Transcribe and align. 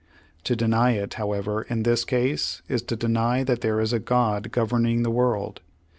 To 0.45 0.55
deny 0.55 0.93
it, 0.93 1.13
however, 1.13 1.61
in 1.61 1.83
this 1.83 2.05
case, 2.05 2.63
is 2.67 2.81
to 2.81 2.95
deny 2.95 3.43
that 3.43 3.61
there 3.61 3.79
is 3.79 3.93
a 3.93 3.99
God 3.99 4.49
gov 4.51 4.69
erning 4.69 5.03
the 5.03 5.11
world. 5.11 5.61